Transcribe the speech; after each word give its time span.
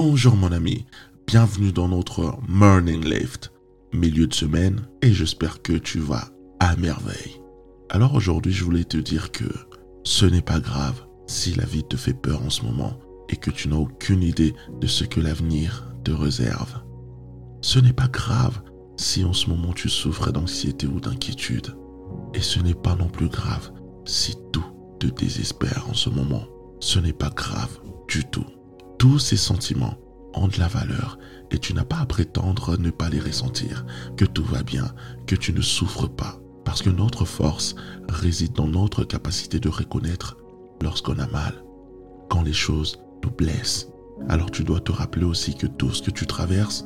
Bonjour 0.00 0.36
mon 0.36 0.52
ami, 0.52 0.86
bienvenue 1.26 1.72
dans 1.72 1.88
notre 1.88 2.38
Morning 2.46 3.04
Lift, 3.04 3.52
milieu 3.92 4.28
de 4.28 4.32
semaine, 4.32 4.86
et 5.02 5.12
j'espère 5.12 5.60
que 5.60 5.72
tu 5.72 5.98
vas 5.98 6.28
à 6.60 6.76
merveille. 6.76 7.40
Alors 7.90 8.14
aujourd'hui 8.14 8.52
je 8.52 8.62
voulais 8.62 8.84
te 8.84 8.96
dire 8.96 9.32
que 9.32 9.52
ce 10.04 10.24
n'est 10.24 10.40
pas 10.40 10.60
grave 10.60 11.04
si 11.26 11.52
la 11.52 11.64
vie 11.64 11.82
te 11.82 11.96
fait 11.96 12.14
peur 12.14 12.40
en 12.44 12.48
ce 12.48 12.62
moment 12.62 12.96
et 13.28 13.34
que 13.34 13.50
tu 13.50 13.66
n'as 13.66 13.74
aucune 13.74 14.22
idée 14.22 14.54
de 14.80 14.86
ce 14.86 15.02
que 15.02 15.18
l'avenir 15.18 15.92
te 16.04 16.12
réserve. 16.12 16.80
Ce 17.60 17.80
n'est 17.80 17.92
pas 17.92 18.06
grave 18.06 18.62
si 18.96 19.24
en 19.24 19.32
ce 19.32 19.50
moment 19.50 19.72
tu 19.72 19.88
souffres 19.88 20.30
d'anxiété 20.30 20.86
ou 20.86 21.00
d'inquiétude. 21.00 21.76
Et 22.34 22.40
ce 22.40 22.60
n'est 22.60 22.72
pas 22.72 22.94
non 22.94 23.08
plus 23.08 23.28
grave 23.28 23.72
si 24.04 24.36
tout 24.52 24.66
te 25.00 25.08
désespère 25.08 25.88
en 25.90 25.94
ce 25.94 26.08
moment. 26.08 26.44
Ce 26.78 27.00
n'est 27.00 27.12
pas 27.12 27.30
grave 27.30 27.80
du 28.06 28.24
tout. 28.30 28.46
Tous 28.98 29.20
ces 29.20 29.36
sentiments 29.36 29.94
ont 30.34 30.48
de 30.48 30.58
la 30.58 30.68
valeur 30.68 31.18
et 31.50 31.58
tu 31.58 31.72
n'as 31.72 31.84
pas 31.84 31.98
à 31.98 32.06
prétendre 32.06 32.76
ne 32.76 32.90
pas 32.90 33.08
les 33.08 33.20
ressentir, 33.20 33.86
que 34.16 34.24
tout 34.24 34.44
va 34.44 34.62
bien, 34.62 34.92
que 35.26 35.36
tu 35.36 35.52
ne 35.52 35.62
souffres 35.62 36.08
pas. 36.08 36.40
Parce 36.64 36.82
que 36.82 36.90
notre 36.90 37.24
force 37.24 37.76
réside 38.08 38.52
dans 38.52 38.66
notre 38.66 39.04
capacité 39.04 39.60
de 39.60 39.68
reconnaître 39.68 40.36
lorsqu'on 40.82 41.18
a 41.18 41.26
mal, 41.28 41.64
quand 42.28 42.42
les 42.42 42.52
choses 42.52 42.98
nous 43.24 43.30
blessent. 43.30 43.88
Alors 44.28 44.50
tu 44.50 44.64
dois 44.64 44.80
te 44.80 44.92
rappeler 44.92 45.24
aussi 45.24 45.54
que 45.54 45.66
tout 45.66 45.90
ce 45.90 46.02
que 46.02 46.10
tu 46.10 46.26
traverses 46.26 46.84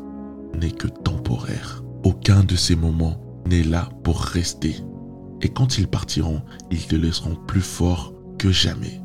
n'est 0.54 0.70
que 0.70 0.88
temporaire. 0.88 1.82
Aucun 2.04 2.44
de 2.44 2.56
ces 2.56 2.76
moments 2.76 3.20
n'est 3.46 3.64
là 3.64 3.88
pour 4.04 4.20
rester. 4.20 4.76
Et 5.40 5.48
quand 5.48 5.78
ils 5.78 5.88
partiront, 5.88 6.42
ils 6.70 6.86
te 6.86 6.94
laisseront 6.94 7.34
plus 7.34 7.62
fort 7.62 8.12
que 8.38 8.52
jamais. 8.52 9.01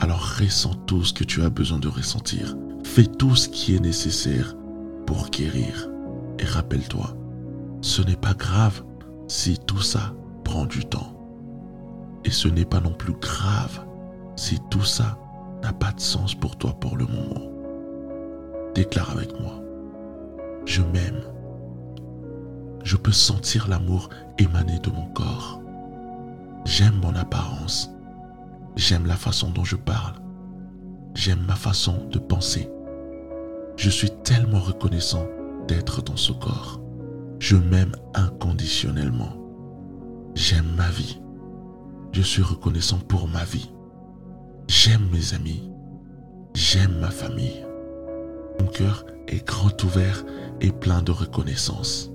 Alors 0.00 0.36
ressens 0.38 0.74
tout 0.86 1.04
ce 1.04 1.12
que 1.12 1.24
tu 1.24 1.42
as 1.42 1.50
besoin 1.50 1.78
de 1.78 1.88
ressentir. 1.88 2.56
Fais 2.84 3.06
tout 3.06 3.34
ce 3.34 3.48
qui 3.48 3.74
est 3.74 3.80
nécessaire 3.80 4.54
pour 5.06 5.28
guérir. 5.30 5.88
Et 6.38 6.44
rappelle-toi, 6.44 7.16
ce 7.80 8.02
n'est 8.02 8.16
pas 8.16 8.34
grave 8.34 8.84
si 9.26 9.58
tout 9.58 9.80
ça 9.80 10.14
prend 10.44 10.66
du 10.66 10.84
temps. 10.84 11.14
Et 12.24 12.30
ce 12.30 12.46
n'est 12.46 12.64
pas 12.64 12.80
non 12.80 12.92
plus 12.92 13.14
grave 13.14 13.84
si 14.36 14.58
tout 14.70 14.84
ça 14.84 15.18
n'a 15.62 15.72
pas 15.72 15.90
de 15.90 16.00
sens 16.00 16.34
pour 16.34 16.56
toi 16.56 16.74
pour 16.78 16.96
le 16.96 17.06
moment. 17.06 17.50
Déclare 18.74 19.10
avec 19.10 19.32
moi, 19.40 19.60
je 20.64 20.82
m'aime. 20.82 21.22
Je 22.84 22.96
peux 22.96 23.12
sentir 23.12 23.66
l'amour 23.68 24.10
émaner 24.38 24.78
de 24.78 24.90
mon 24.90 25.06
corps. 25.06 25.60
J'aime 26.64 27.00
mon 27.02 27.14
apparence. 27.16 27.90
J'aime 28.78 29.06
la 29.06 29.16
façon 29.16 29.50
dont 29.50 29.64
je 29.64 29.74
parle. 29.74 30.14
J'aime 31.12 31.44
ma 31.48 31.56
façon 31.56 32.06
de 32.12 32.20
penser. 32.20 32.70
Je 33.76 33.90
suis 33.90 34.10
tellement 34.22 34.60
reconnaissant 34.60 35.26
d'être 35.66 36.00
dans 36.00 36.16
ce 36.16 36.30
corps. 36.30 36.80
Je 37.40 37.56
m'aime 37.56 37.96
inconditionnellement. 38.14 39.36
J'aime 40.36 40.72
ma 40.76 40.88
vie. 40.90 41.20
Je 42.12 42.22
suis 42.22 42.40
reconnaissant 42.40 42.98
pour 42.98 43.26
ma 43.26 43.42
vie. 43.42 43.68
J'aime 44.68 45.08
mes 45.12 45.34
amis. 45.34 45.68
J'aime 46.54 47.00
ma 47.00 47.10
famille. 47.10 47.66
Mon 48.60 48.68
cœur 48.68 49.04
est 49.26 49.44
grand 49.44 49.82
ouvert 49.82 50.24
et 50.60 50.70
plein 50.70 51.02
de 51.02 51.10
reconnaissance. 51.10 52.12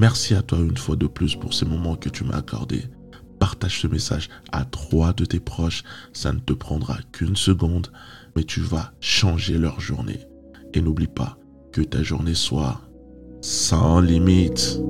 Merci 0.00 0.34
à 0.34 0.42
toi 0.42 0.58
une 0.58 0.76
fois 0.76 0.96
de 0.96 1.06
plus 1.06 1.36
pour 1.36 1.54
ces 1.54 1.64
moments 1.64 1.94
que 1.94 2.08
tu 2.08 2.24
m'as 2.24 2.38
accordés. 2.38 2.86
Partage 3.62 3.80
ce 3.82 3.86
message 3.86 4.28
à 4.50 4.64
trois 4.64 5.12
de 5.12 5.24
tes 5.24 5.38
proches. 5.38 5.84
Ça 6.12 6.32
ne 6.32 6.40
te 6.40 6.52
prendra 6.52 6.98
qu'une 7.12 7.36
seconde, 7.36 7.92
mais 8.34 8.42
tu 8.42 8.58
vas 8.60 8.92
changer 8.98 9.56
leur 9.56 9.78
journée. 9.78 10.18
Et 10.74 10.80
n'oublie 10.80 11.06
pas 11.06 11.38
que 11.70 11.80
ta 11.80 12.02
journée 12.02 12.34
soit 12.34 12.80
sans 13.40 14.00
limite. 14.00 14.80